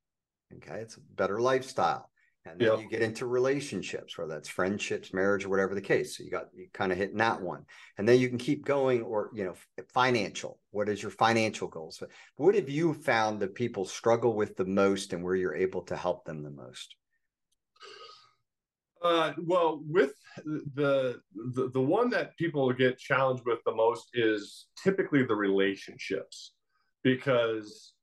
Okay. 0.56 0.80
It's 0.80 0.98
a 0.98 1.01
better 1.16 1.40
lifestyle. 1.40 2.10
And 2.46 2.60
then 2.60 2.70
yep. 2.70 2.80
you 2.82 2.90
get 2.90 3.04
into 3.04 3.28
relationships, 3.28 4.18
whether 4.18 4.34
that's 4.34 4.50
friendships, 4.50 5.13
marriage, 5.13 5.46
or 5.46 5.50
whatever 5.50 5.75
the 5.75 5.82
case. 5.82 6.18
So 6.18 6.24
you 6.24 6.32
got 6.32 6.48
you 6.56 6.68
kind 6.74 6.92
of 6.92 6.98
hitting 6.98 7.18
that 7.18 7.40
one, 7.40 7.66
and 8.00 8.10
then 8.10 8.20
you 8.20 8.30
can 8.30 8.40
keep 8.40 8.66
going. 8.66 9.04
Or 9.04 9.30
you 9.36 9.44
know, 9.44 9.54
financial. 9.94 10.58
What 10.72 10.90
is 10.90 11.01
your 11.01 11.12
financial 11.12 11.68
goals? 11.68 12.01
What 12.38 12.56
have 12.56 12.70
you 12.70 12.94
found 12.94 13.40
that 13.42 13.56
people 13.56 13.86
struggle 13.86 14.36
with 14.36 14.56
the 14.56 14.66
most, 14.66 15.13
and 15.13 15.24
where 15.24 15.36
you're 15.36 15.56
able 15.56 15.82
to 15.84 15.96
help 15.96 16.25
them 16.25 16.44
the 16.44 16.51
most? 16.51 16.96
Uh, 19.04 19.34
well, 19.38 19.82
with 19.88 20.13
the, 20.46 21.20
the 21.54 21.70
the 21.74 21.82
one 21.82 22.10
that 22.12 22.38
people 22.38 22.72
get 22.72 22.98
challenged 22.98 23.44
with 23.46 23.60
the 23.66 23.74
most 23.74 24.10
is 24.13 24.68
typically 24.82 25.24
the 25.24 25.36
relationships, 25.36 26.54
because 27.04 27.94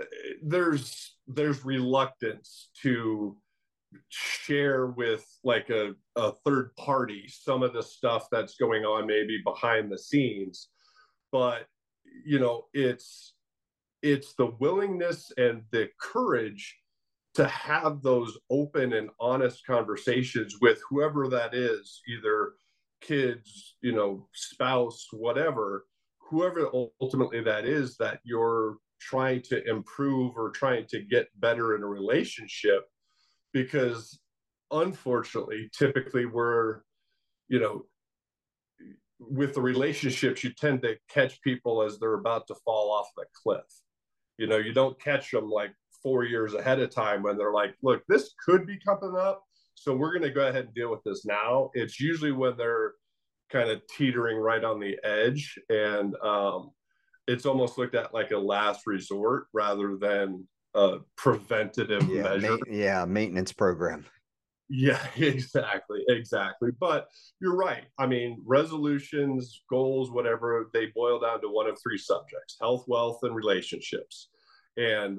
uh, 0.00 0.04
there's 0.42 1.16
there's 1.26 1.64
reluctance 1.64 2.70
to 2.82 3.36
share 4.08 4.88
with 4.88 5.24
like 5.42 5.70
a, 5.70 5.92
a 6.16 6.32
third 6.44 6.70
party 6.76 7.24
some 7.28 7.62
of 7.62 7.72
the 7.72 7.82
stuff 7.82 8.26
that's 8.30 8.56
going 8.56 8.84
on 8.84 9.04
maybe 9.04 9.40
behind 9.44 9.90
the 9.90 9.98
scenes 9.98 10.68
but 11.32 11.66
you 12.24 12.38
know 12.38 12.66
it's 12.72 13.34
it's 14.02 14.34
the 14.34 14.46
willingness 14.58 15.30
and 15.36 15.62
the 15.70 15.88
courage 16.00 16.76
to 17.34 17.46
have 17.46 18.02
those 18.02 18.36
open 18.50 18.92
and 18.92 19.10
honest 19.20 19.64
conversations 19.66 20.56
with 20.60 20.80
whoever 20.88 21.28
that 21.28 21.54
is 21.54 22.00
either 22.08 22.52
kids 23.00 23.76
you 23.80 23.92
know 23.92 24.26
spouse 24.34 25.06
whatever 25.12 25.86
whoever 26.18 26.70
ultimately 27.00 27.42
that 27.42 27.64
is 27.64 27.96
that 27.96 28.20
you're 28.24 28.76
trying 29.00 29.40
to 29.40 29.66
improve 29.68 30.36
or 30.36 30.50
trying 30.50 30.86
to 30.86 31.00
get 31.02 31.28
better 31.40 31.74
in 31.74 31.82
a 31.82 31.86
relationship 31.86 32.86
because 33.52 34.20
unfortunately, 34.70 35.70
typically 35.76 36.26
we're, 36.26 36.80
you 37.48 37.58
know, 37.60 37.84
with 39.20 39.54
the 39.54 39.60
relationships, 39.60 40.42
you 40.42 40.50
tend 40.52 40.82
to 40.82 40.96
catch 41.08 41.40
people 41.42 41.82
as 41.82 41.98
they're 41.98 42.14
about 42.14 42.46
to 42.48 42.54
fall 42.64 42.90
off 42.90 43.08
the 43.16 43.26
cliff. 43.34 43.64
You 44.38 44.46
know, 44.46 44.56
you 44.56 44.72
don't 44.72 45.00
catch 45.00 45.30
them 45.30 45.50
like 45.50 45.72
four 46.02 46.24
years 46.24 46.54
ahead 46.54 46.80
of 46.80 46.90
time 46.90 47.22
when 47.22 47.36
they're 47.36 47.52
like, 47.52 47.74
look, 47.82 48.02
this 48.08 48.32
could 48.44 48.66
be 48.66 48.78
coming 48.78 49.16
up. 49.18 49.44
So 49.74 49.94
we're 49.94 50.12
going 50.12 50.22
to 50.22 50.30
go 50.30 50.46
ahead 50.46 50.66
and 50.66 50.74
deal 50.74 50.90
with 50.90 51.04
this 51.04 51.24
now. 51.26 51.70
It's 51.74 52.00
usually 52.00 52.32
when 52.32 52.56
they're 52.56 52.94
kind 53.50 53.70
of 53.70 53.82
teetering 53.88 54.38
right 54.38 54.64
on 54.64 54.80
the 54.80 54.98
edge. 55.04 55.58
And 55.68 56.14
um, 56.22 56.70
it's 57.26 57.46
almost 57.46 57.76
looked 57.76 57.94
at 57.94 58.14
like 58.14 58.30
a 58.30 58.38
last 58.38 58.86
resort 58.86 59.46
rather 59.52 59.96
than 59.96 60.46
a 60.74 60.98
preventative 61.16 62.08
yeah, 62.08 62.22
measure. 62.22 62.50
Ma- 62.52 62.56
yeah, 62.70 63.04
maintenance 63.04 63.52
program. 63.52 64.06
Yeah, 64.70 65.04
exactly, 65.16 66.04
exactly. 66.08 66.70
But 66.78 67.08
you're 67.40 67.56
right. 67.56 67.84
I 67.98 68.06
mean, 68.06 68.40
resolutions, 68.46 69.62
goals, 69.68 70.10
whatever, 70.10 70.70
they 70.72 70.86
boil 70.94 71.18
down 71.18 71.40
to 71.42 71.48
one 71.48 71.68
of 71.68 71.78
three 71.82 71.98
subjects: 71.98 72.56
health, 72.60 72.84
wealth, 72.86 73.18
and 73.22 73.34
relationships. 73.34 74.28
And 74.76 75.18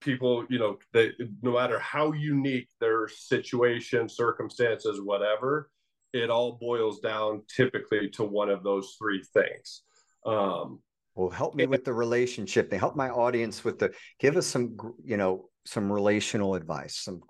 people, 0.00 0.46
you 0.48 0.58
know, 0.58 0.78
they 0.94 1.10
no 1.42 1.52
matter 1.52 1.78
how 1.78 2.12
unique 2.12 2.68
their 2.80 3.08
situation, 3.08 4.08
circumstances, 4.08 5.00
whatever, 5.02 5.70
it 6.14 6.30
all 6.30 6.58
boils 6.58 7.00
down 7.00 7.42
typically 7.54 8.08
to 8.10 8.24
one 8.24 8.48
of 8.48 8.62
those 8.62 8.96
three 8.98 9.22
things. 9.34 9.82
Um, 10.24 10.80
well, 11.14 11.28
help 11.28 11.54
me 11.54 11.66
with 11.66 11.84
the 11.84 11.92
relationship. 11.92 12.70
They 12.70 12.78
help 12.78 12.96
my 12.96 13.10
audience 13.10 13.64
with 13.64 13.78
the 13.78 13.92
give 14.18 14.36
us 14.36 14.46
some, 14.46 14.76
you 15.04 15.18
know, 15.18 15.50
some 15.66 15.92
relational 15.92 16.54
advice, 16.54 16.96
some 16.96 17.20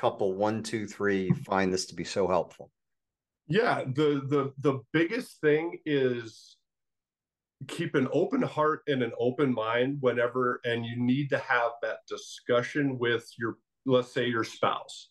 couple 0.00 0.32
one, 0.32 0.62
two, 0.62 0.86
three. 0.86 1.30
Find 1.30 1.72
this 1.72 1.84
to 1.86 1.94
be 1.94 2.04
so 2.04 2.26
helpful. 2.26 2.70
Yeah, 3.46 3.82
the 3.84 4.22
the 4.26 4.52
the 4.58 4.80
biggest 4.92 5.40
thing 5.40 5.78
is 5.84 6.56
keep 7.68 7.94
an 7.94 8.08
open 8.12 8.40
heart 8.40 8.80
and 8.86 9.02
an 9.02 9.12
open 9.18 9.52
mind 9.52 9.98
whenever, 10.00 10.60
and 10.64 10.86
you 10.86 10.96
need 10.96 11.28
to 11.30 11.38
have 11.38 11.72
that 11.82 11.98
discussion 12.08 12.98
with 12.98 13.28
your, 13.38 13.58
let's 13.84 14.14
say, 14.14 14.26
your 14.26 14.44
spouse. 14.44 15.10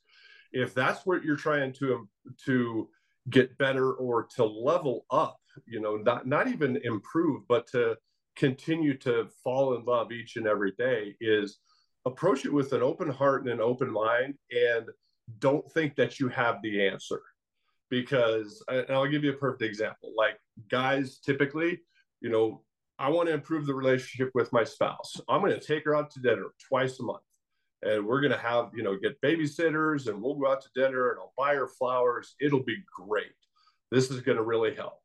If 0.51 0.73
that's 0.73 1.05
what 1.05 1.23
you're 1.23 1.35
trying 1.35 1.73
to 1.73 1.93
um, 1.95 2.09
to 2.45 2.89
get 3.29 3.55
better 3.59 3.93
or 3.93 4.27
to 4.35 4.43
level 4.43 5.05
up, 5.11 5.39
you 5.67 5.79
know, 5.79 5.97
not 5.97 6.25
not 6.25 6.47
even 6.47 6.79
improve, 6.83 7.43
but 7.47 7.67
to 7.67 7.95
continue 8.35 8.97
to 8.97 9.27
fall 9.43 9.75
in 9.75 9.85
love 9.85 10.11
each 10.11 10.37
and 10.37 10.47
every 10.47 10.71
day 10.79 11.15
is 11.21 11.59
approach 12.05 12.45
it 12.45 12.53
with 12.53 12.73
an 12.73 12.81
open 12.81 13.09
heart 13.09 13.43
and 13.43 13.51
an 13.51 13.61
open 13.61 13.91
mind 13.91 14.35
and 14.51 14.85
don't 15.39 15.69
think 15.71 15.95
that 15.95 16.19
you 16.19 16.27
have 16.29 16.61
the 16.61 16.87
answer. 16.87 17.21
Because 17.89 18.63
and 18.67 18.85
i'll 18.89 19.07
give 19.07 19.23
you 19.23 19.31
a 19.31 19.37
perfect 19.37 19.63
example. 19.63 20.13
Like 20.15 20.37
guys 20.69 21.19
typically 21.19 21.79
you 22.21 22.29
know 22.29 22.61
i 22.99 23.07
want 23.07 23.27
to 23.27 23.33
improve 23.33 23.65
the 23.65 23.73
relationship 23.73 24.31
with 24.33 24.51
my 24.53 24.63
spouse. 24.63 25.15
I'm 25.27 25.41
going 25.41 25.57
to 25.57 25.65
take 25.65 25.85
her 25.85 25.95
out 25.95 26.11
to 26.11 26.19
dinner 26.19 26.47
twice 26.67 26.99
a 26.99 27.03
month. 27.03 27.23
And 27.81 28.05
we're 28.05 28.21
going 28.21 28.33
to 28.33 28.37
have 28.37 28.71
you 28.75 28.83
know 28.83 28.97
get 28.97 29.21
babysitters 29.21 30.07
and 30.07 30.21
we'll 30.21 30.35
go 30.35 30.51
out 30.51 30.61
to 30.61 30.69
dinner 30.75 31.11
and 31.11 31.19
i'll 31.19 31.33
buy 31.37 31.55
her 31.55 31.67
flowers. 31.67 32.35
It'll 32.39 32.63
be 32.63 32.77
great. 32.93 33.33
This 33.91 34.11
is 34.11 34.21
going 34.21 34.37
to 34.37 34.43
really 34.43 34.75
help. 34.75 34.99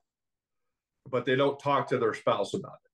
But 1.10 1.24
they 1.24 1.36
don't 1.36 1.58
talk 1.58 1.88
to 1.88 1.98
their 1.98 2.14
spouse 2.14 2.54
about 2.54 2.78
it 2.84 2.90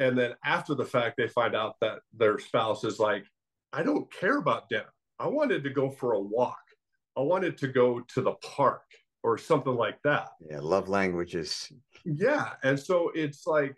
and 0.00 0.16
then 0.16 0.34
after 0.44 0.74
the 0.74 0.84
fact 0.84 1.16
they 1.16 1.28
find 1.28 1.54
out 1.54 1.76
that 1.80 2.00
their 2.16 2.38
spouse 2.38 2.84
is 2.84 2.98
like 2.98 3.24
i 3.72 3.82
don't 3.82 4.12
care 4.12 4.38
about 4.38 4.68
dinner. 4.68 4.92
I 5.18 5.28
wanted 5.28 5.64
to 5.64 5.70
go 5.70 5.90
for 5.90 6.12
a 6.12 6.20
walk. 6.20 6.60
I 7.16 7.22
wanted 7.22 7.56
to 7.58 7.68
go 7.68 8.00
to 8.00 8.20
the 8.20 8.34
park 8.34 8.84
or 9.22 9.38
something 9.38 9.74
like 9.74 9.98
that. 10.04 10.28
Yeah 10.50 10.60
love 10.60 10.88
languages. 10.88 11.72
Yeah 12.04 12.50
and 12.62 12.78
so 12.78 13.10
it's 13.14 13.46
like 13.46 13.76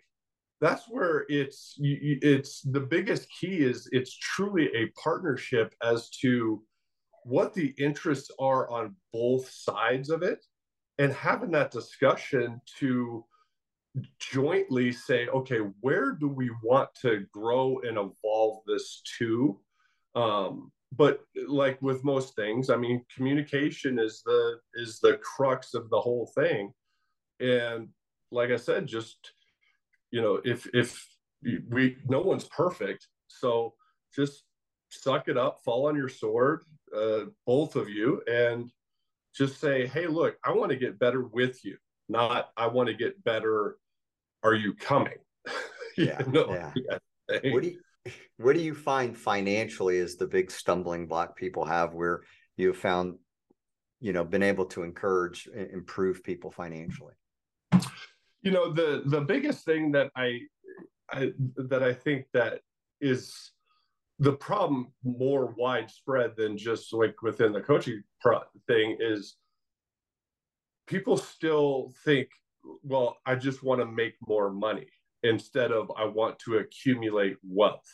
that's 0.61 0.85
where 0.89 1.25
it's 1.29 1.75
it's 1.79 2.61
the 2.61 2.81
biggest 2.81 3.27
key 3.39 3.59
is 3.59 3.87
it's 3.93 4.17
truly 4.17 4.69
a 4.75 4.87
partnership 5.01 5.73
as 5.81 6.09
to 6.21 6.61
what 7.23 7.53
the 7.53 7.73
interests 7.77 8.29
are 8.39 8.69
on 8.69 8.95
both 9.13 9.49
sides 9.49 10.09
of 10.09 10.21
it 10.21 10.43
and 10.97 11.13
having 11.13 11.51
that 11.51 11.71
discussion 11.71 12.59
to 12.79 13.23
jointly 14.19 14.91
say, 14.91 15.27
okay, 15.27 15.59
where 15.81 16.11
do 16.11 16.27
we 16.27 16.49
want 16.63 16.89
to 17.01 17.25
grow 17.31 17.79
and 17.79 17.97
evolve 17.97 18.61
this 18.65 19.01
to? 19.17 19.59
Um, 20.15 20.71
but 20.95 21.21
like 21.47 21.81
with 21.81 22.03
most 22.03 22.35
things, 22.35 22.69
I 22.69 22.75
mean, 22.75 23.05
communication 23.15 23.99
is 23.99 24.21
the 24.25 24.59
is 24.75 24.99
the 24.99 25.17
crux 25.17 25.73
of 25.73 25.89
the 25.89 25.99
whole 25.99 26.31
thing. 26.35 26.73
And 27.39 27.89
like 28.31 28.49
I 28.49 28.57
said, 28.57 28.87
just 28.87 29.17
you 30.11 30.21
know, 30.21 30.41
if 30.43 30.67
if 30.73 31.07
we 31.69 31.97
no 32.07 32.21
one's 32.21 32.45
perfect, 32.45 33.07
so 33.27 33.73
just 34.15 34.43
suck 34.89 35.27
it 35.27 35.37
up, 35.37 35.59
fall 35.63 35.87
on 35.87 35.95
your 35.95 36.09
sword, 36.09 36.63
uh, 36.95 37.25
both 37.45 37.75
of 37.75 37.87
you, 37.87 38.21
and 38.27 38.71
just 39.35 39.59
say, 39.61 39.85
hey, 39.85 40.07
look, 40.07 40.37
I 40.43 40.51
want 40.51 40.71
to 40.71 40.75
get 40.75 40.99
better 40.99 41.21
with 41.23 41.63
you 41.63 41.77
not 42.09 42.49
I 42.57 42.67
want 42.67 42.87
to 42.87 42.93
get 42.93 43.23
better. 43.23 43.77
Are 44.43 44.53
you 44.53 44.73
coming? 44.73 45.17
yeah, 45.97 46.21
know? 46.27 46.51
yeah. 46.51 46.97
What 47.51 47.63
do 47.63 47.69
you 47.69 47.79
what 48.37 48.55
do 48.55 48.61
you 48.61 48.73
find 48.73 49.17
financially 49.17 49.97
is 49.97 50.15
the 50.15 50.27
big 50.27 50.49
stumbling 50.51 51.07
block 51.07 51.35
people 51.35 51.65
have 51.65 51.93
where 51.93 52.21
you 52.57 52.73
found 52.73 53.15
you 53.99 54.13
know 54.13 54.23
been 54.23 54.43
able 54.43 54.65
to 54.65 54.83
encourage 54.83 55.47
improve 55.73 56.23
people 56.23 56.51
financially 56.51 57.13
you 58.41 58.51
know 58.51 58.71
the 58.71 59.03
the 59.05 59.21
biggest 59.21 59.65
thing 59.65 59.91
that 59.91 60.09
i 60.15 60.39
i 61.11 61.31
that 61.57 61.83
i 61.83 61.93
think 61.93 62.25
that 62.33 62.61
is 63.01 63.51
the 64.19 64.33
problem 64.33 64.91
more 65.03 65.53
widespread 65.57 66.35
than 66.35 66.57
just 66.57 66.93
like 66.93 67.21
within 67.21 67.53
the 67.53 67.61
coaching 67.61 68.01
pro- 68.21 68.41
thing 68.67 68.97
is 68.99 69.35
people 70.89 71.17
still 71.17 71.93
think, 72.03 72.29
well, 72.83 73.17
I 73.25 73.35
just 73.35 73.63
want 73.63 73.79
to 73.79 73.85
make 73.85 74.15
more 74.27 74.49
money 74.49 74.87
instead 75.23 75.71
of 75.71 75.91
I 75.95 76.05
want 76.05 76.39
to 76.39 76.57
accumulate 76.57 77.37
wealth. 77.47 77.89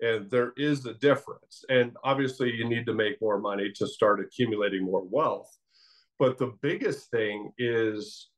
And 0.00 0.28
there 0.30 0.52
is 0.56 0.84
a 0.84 0.94
difference. 0.94 1.64
And 1.70 1.96
obviously, 2.04 2.52
you 2.52 2.68
need 2.68 2.84
to 2.86 2.92
make 2.92 3.22
more 3.22 3.38
money 3.38 3.72
to 3.76 3.86
start 3.86 4.20
accumulating 4.20 4.84
more 4.84 5.04
wealth. 5.04 5.56
But 6.18 6.36
the 6.36 6.54
biggest 6.60 7.10
thing 7.10 7.52
is 7.58 8.28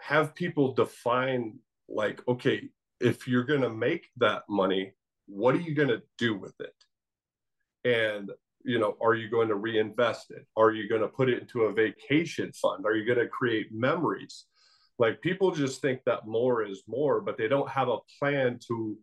have 0.00 0.34
people 0.34 0.72
define, 0.74 1.58
like, 1.88 2.26
okay, 2.28 2.68
if 3.00 3.28
you're 3.28 3.44
going 3.44 3.60
to 3.60 3.70
make 3.70 4.08
that 4.16 4.42
money, 4.48 4.92
what 5.26 5.54
are 5.54 5.60
you 5.60 5.74
going 5.74 5.88
to 5.88 6.02
do 6.16 6.34
with 6.36 6.54
it? 6.60 6.74
And 7.84 8.30
you 8.64 8.78
know 8.78 8.96
are 9.00 9.14
you 9.14 9.30
going 9.30 9.48
to 9.48 9.54
reinvest 9.54 10.30
it? 10.30 10.46
Are 10.56 10.72
you 10.72 10.88
going 10.88 11.00
to 11.00 11.08
put 11.08 11.28
it 11.28 11.40
into 11.40 11.62
a 11.62 11.72
vacation 11.72 12.52
fund? 12.52 12.86
Are 12.86 12.94
you 12.94 13.06
going 13.06 13.18
to 13.18 13.28
create 13.28 13.68
memories? 13.72 14.44
Like 14.98 15.20
people 15.20 15.52
just 15.52 15.80
think 15.80 16.00
that 16.06 16.26
more 16.26 16.64
is 16.64 16.82
more 16.86 17.20
but 17.20 17.36
they 17.36 17.48
don't 17.48 17.70
have 17.70 17.88
a 17.88 17.98
plan 18.18 18.58
to 18.68 18.98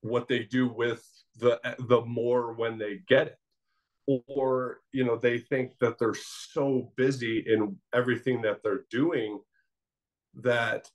what 0.00 0.28
they 0.28 0.40
do 0.40 0.68
with 0.68 1.04
the 1.38 1.60
the 1.88 2.02
more 2.02 2.52
when 2.54 2.78
they 2.78 3.00
get 3.08 3.28
it. 3.28 3.38
Or 4.06 4.80
you 4.92 5.04
know 5.04 5.16
they 5.16 5.38
think 5.38 5.78
that 5.80 5.98
they're 5.98 6.14
so 6.14 6.92
busy 6.96 7.44
in 7.46 7.76
everything 7.94 8.42
that 8.42 8.62
they're 8.62 8.84
doing 8.90 9.40
that 10.42 10.90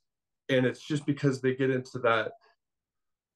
and 0.49 0.65
it's 0.65 0.85
just 0.85 1.05
because 1.05 1.41
they 1.41 1.55
get 1.55 1.69
into 1.69 1.99
that 1.99 2.33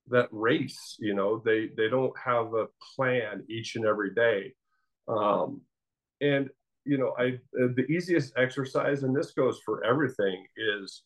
that 0.09 0.27
race 0.31 0.97
you 0.99 1.13
know 1.13 1.41
they 1.45 1.69
they 1.77 1.89
don't 1.89 2.13
have 2.17 2.53
a 2.53 2.67
plan 2.95 3.43
each 3.49 3.75
and 3.75 3.85
every 3.85 4.13
day. 4.13 4.53
Um 5.07 5.61
and 6.21 6.49
you 6.85 6.97
know 6.97 7.13
i 7.17 7.39
the 7.53 7.85
easiest 7.89 8.33
exercise 8.37 9.03
and 9.03 9.15
this 9.15 9.31
goes 9.31 9.59
for 9.65 9.83
everything 9.83 10.45
is 10.57 11.03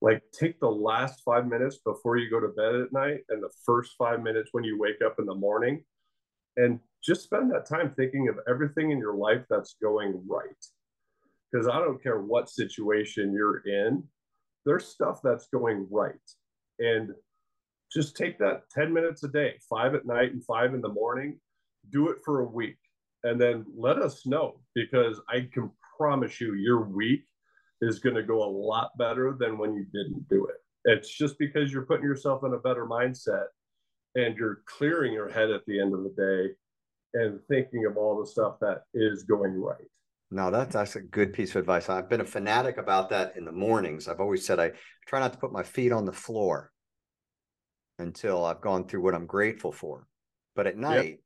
like 0.00 0.22
take 0.32 0.58
the 0.58 0.68
last 0.68 1.22
five 1.24 1.46
minutes 1.46 1.78
before 1.84 2.16
you 2.16 2.28
go 2.28 2.40
to 2.40 2.48
bed 2.48 2.74
at 2.74 2.92
night 2.92 3.20
and 3.28 3.40
the 3.42 3.50
first 3.64 3.92
five 3.96 4.20
minutes 4.20 4.48
when 4.52 4.64
you 4.64 4.78
wake 4.78 5.00
up 5.04 5.16
in 5.20 5.26
the 5.26 5.34
morning 5.34 5.82
and 6.56 6.80
just 7.02 7.22
spend 7.22 7.50
that 7.50 7.66
time 7.66 7.92
thinking 7.96 8.28
of 8.28 8.36
everything 8.48 8.90
in 8.90 8.98
your 8.98 9.14
life 9.14 9.44
that's 9.48 9.76
going 9.80 10.20
right. 10.26 10.64
Because 11.50 11.68
i 11.68 11.78
don't 11.78 12.02
care 12.02 12.20
what 12.20 12.50
situation 12.50 13.32
you're 13.32 13.58
in 13.58 14.02
there's 14.64 14.86
stuff 14.86 15.20
that's 15.22 15.48
going 15.48 15.86
right. 15.90 16.14
And 16.78 17.10
just 17.92 18.16
take 18.16 18.38
that 18.38 18.68
10 18.70 18.92
minutes 18.92 19.22
a 19.22 19.28
day, 19.28 19.54
five 19.68 19.94
at 19.94 20.06
night 20.06 20.32
and 20.32 20.44
five 20.44 20.74
in 20.74 20.80
the 20.80 20.88
morning, 20.88 21.38
do 21.90 22.08
it 22.08 22.18
for 22.24 22.40
a 22.40 22.46
week, 22.46 22.78
and 23.24 23.40
then 23.40 23.64
let 23.76 23.98
us 23.98 24.26
know 24.26 24.60
because 24.74 25.20
I 25.28 25.48
can 25.52 25.70
promise 25.98 26.40
you 26.40 26.54
your 26.54 26.82
week 26.82 27.24
is 27.80 27.98
going 27.98 28.16
to 28.16 28.22
go 28.22 28.42
a 28.42 28.50
lot 28.50 28.96
better 28.98 29.36
than 29.38 29.58
when 29.58 29.74
you 29.74 29.84
didn't 29.92 30.28
do 30.28 30.46
it. 30.46 30.56
It's 30.84 31.12
just 31.12 31.38
because 31.38 31.72
you're 31.72 31.86
putting 31.86 32.04
yourself 32.04 32.44
in 32.44 32.54
a 32.54 32.58
better 32.58 32.86
mindset 32.86 33.46
and 34.14 34.36
you're 34.36 34.62
clearing 34.66 35.12
your 35.12 35.28
head 35.28 35.50
at 35.50 35.64
the 35.66 35.80
end 35.80 35.94
of 35.94 36.02
the 36.02 36.10
day 36.16 36.54
and 37.14 37.40
thinking 37.48 37.86
of 37.86 37.96
all 37.96 38.18
the 38.18 38.26
stuff 38.26 38.56
that 38.60 38.82
is 38.94 39.24
going 39.24 39.60
right. 39.60 39.76
No, 40.30 40.50
that's 40.50 40.72
that's 40.72 40.96
a 40.96 41.00
good 41.00 41.34
piece 41.34 41.50
of 41.50 41.56
advice. 41.56 41.90
I've 41.90 42.08
been 42.08 42.22
a 42.22 42.24
fanatic 42.24 42.78
about 42.78 43.10
that 43.10 43.36
in 43.36 43.44
the 43.44 43.52
mornings. 43.52 44.08
I've 44.08 44.20
always 44.20 44.46
said 44.46 44.58
I 44.58 44.72
try 45.06 45.20
not 45.20 45.34
to 45.34 45.38
put 45.38 45.52
my 45.52 45.62
feet 45.62 45.92
on 45.92 46.06
the 46.06 46.12
floor 46.12 46.71
until 48.02 48.44
I've 48.44 48.60
gone 48.60 48.86
through 48.86 49.02
what 49.02 49.14
I'm 49.14 49.26
grateful 49.26 49.72
for. 49.72 50.06
But 50.54 50.66
at 50.66 50.76
night, 50.76 51.08
yep. 51.08 51.18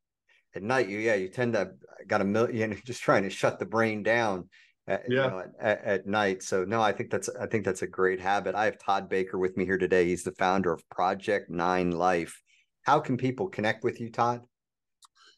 at 0.54 0.62
night, 0.62 0.88
you 0.88 0.98
yeah, 0.98 1.14
you 1.14 1.28
tend 1.28 1.54
to 1.54 1.72
got 2.06 2.20
a 2.20 2.24
million 2.24 2.80
just 2.86 3.02
trying 3.02 3.24
to 3.24 3.30
shut 3.30 3.58
the 3.58 3.66
brain 3.66 4.02
down. 4.02 4.48
At, 4.88 5.02
yeah. 5.08 5.24
You 5.24 5.30
know, 5.30 5.44
at, 5.60 5.84
at, 5.84 6.06
night. 6.06 6.44
So 6.44 6.64
no, 6.64 6.80
I 6.80 6.92
think 6.92 7.10
that's 7.10 7.28
I 7.28 7.46
think 7.46 7.64
that's 7.64 7.82
a 7.82 7.88
great 7.88 8.20
habit. 8.20 8.54
I 8.54 8.66
have 8.66 8.78
Todd 8.78 9.08
Baker 9.08 9.38
with 9.38 9.56
me 9.56 9.64
here 9.64 9.78
today. 9.78 10.06
He's 10.06 10.22
the 10.22 10.32
founder 10.32 10.72
of 10.72 10.88
Project 10.90 11.50
Nine 11.50 11.90
Life. 11.90 12.40
How 12.82 13.00
can 13.00 13.16
people 13.16 13.48
connect 13.48 13.82
with 13.82 14.00
you, 14.00 14.12
Todd? 14.12 14.42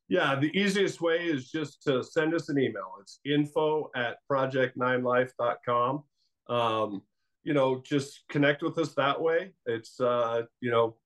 Yeah, 0.08 0.34
the 0.36 0.50
easiest 0.58 1.00
way 1.00 1.18
is 1.18 1.50
just 1.50 1.82
to 1.84 2.02
send 2.02 2.34
us 2.34 2.48
an 2.48 2.58
email. 2.58 2.94
It's 3.00 3.20
info 3.24 3.90
at 3.94 4.16
project9life.com. 4.30 6.02
Um, 6.48 7.02
you 7.42 7.52
know, 7.52 7.82
just 7.84 8.24
connect 8.30 8.62
with 8.62 8.78
us 8.78 8.94
that 8.94 9.20
way. 9.20 9.52
It's, 9.66 10.00
uh, 10.00 10.42
you 10.60 10.70
know, 10.70 10.96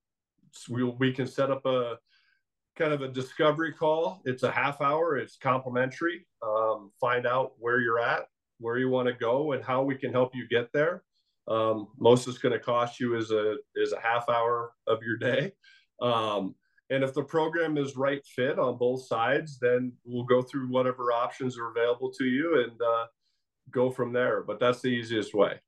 we, 0.69 0.83
we 0.83 1.11
can 1.11 1.27
set 1.27 1.51
up 1.51 1.65
a 1.65 1.97
kind 2.75 2.93
of 2.93 3.01
a 3.01 3.07
discovery 3.07 3.71
call. 3.71 4.21
It's 4.25 4.43
a 4.43 4.51
half 4.51 4.81
hour, 4.81 5.17
it's 5.17 5.37
complimentary. 5.37 6.25
Um, 6.41 6.91
find 6.99 7.25
out 7.25 7.53
where 7.59 7.79
you're 7.79 7.99
at, 7.99 8.25
where 8.59 8.77
you 8.77 8.89
want 8.89 9.07
to 9.07 9.13
go, 9.13 9.53
and 9.53 9.63
how 9.63 9.83
we 9.83 9.95
can 9.95 10.11
help 10.11 10.35
you 10.35 10.47
get 10.47 10.71
there. 10.73 11.03
Um, 11.47 11.89
most 11.99 12.27
it's 12.27 12.37
going 12.37 12.53
to 12.53 12.59
cost 12.59 12.99
you 12.99 13.17
is 13.17 13.31
a 13.31 13.57
is 13.75 13.91
a 13.91 13.99
half 13.99 14.29
hour 14.29 14.71
of 14.87 15.03
your 15.03 15.17
day. 15.17 15.51
Um, 16.01 16.55
and 16.89 17.03
if 17.03 17.13
the 17.13 17.23
program 17.23 17.77
is 17.77 17.97
right 17.97 18.23
fit 18.25 18.59
on 18.59 18.77
both 18.77 19.05
sides, 19.07 19.57
then 19.59 19.93
we'll 20.05 20.25
go 20.25 20.41
through 20.41 20.67
whatever 20.67 21.11
options 21.11 21.57
are 21.57 21.71
available 21.71 22.11
to 22.11 22.25
you 22.25 22.63
and 22.63 22.81
uh, 22.81 23.05
go 23.71 23.89
from 23.89 24.13
there. 24.13 24.43
But 24.43 24.59
that's 24.59 24.81
the 24.81 24.89
easiest 24.89 25.33
way. 25.33 25.59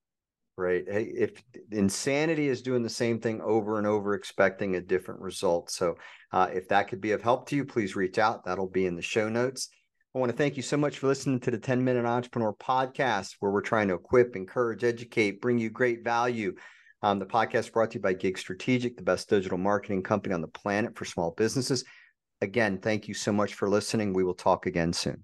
Right. 0.58 0.86
If 0.88 1.44
insanity 1.72 2.48
is 2.48 2.62
doing 2.62 2.82
the 2.82 2.90
same 2.90 3.20
thing 3.20 3.42
over 3.42 3.78
and 3.78 3.86
over, 3.86 4.14
expecting 4.14 4.76
a 4.76 4.82
different 4.82 5.20
result. 5.20 5.70
So, 5.70 5.96
uh, 6.32 6.48
if 6.54 6.70
that 6.70 6.88
could 6.88 7.02
be 7.02 7.12
of 7.12 7.22
help 7.22 7.50
to 7.50 7.58
you, 7.58 7.66
please 7.66 7.98
reach 7.98 8.18
out. 8.18 8.46
That'll 8.46 8.70
be 8.70 8.86
in 8.86 8.96
the 8.96 9.02
show 9.02 9.28
notes. 9.28 9.68
I 10.16 10.20
want 10.20 10.32
to 10.32 10.38
thank 10.38 10.56
you 10.56 10.64
so 10.64 10.78
much 10.78 11.00
for 11.00 11.08
listening 11.08 11.42
to 11.42 11.52
the 11.52 11.58
10 11.58 11.84
Minute 11.84 12.06
Entrepreneur 12.06 12.54
podcast, 12.54 13.36
where 13.42 13.52
we're 13.52 13.60
trying 13.60 13.90
to 13.90 13.96
equip, 13.96 14.38
encourage, 14.38 14.86
educate, 14.86 15.42
bring 15.42 15.58
you 15.58 15.70
great 15.70 16.06
value 16.06 16.56
um, 17.06 17.20
the 17.20 17.26
podcast 17.26 17.72
brought 17.72 17.92
to 17.92 18.00
you 18.00 18.02
by 18.02 18.14
Gig 18.14 18.36
Strategic, 18.36 18.98
the 18.98 19.04
best 19.04 19.30
digital 19.30 19.60
marketing 19.60 20.02
company 20.02 20.34
on 20.34 20.42
the 20.42 20.48
planet 20.48 20.98
for 20.98 21.06
small 21.06 21.30
businesses. 21.38 21.84
Again, 22.42 22.80
thank 22.80 23.08
you 23.08 23.14
so 23.14 23.32
much 23.32 23.54
for 23.54 23.70
listening. 23.70 24.12
We 24.12 24.24
will 24.24 24.34
talk 24.34 24.66
again 24.66 24.92
soon. 24.92 25.24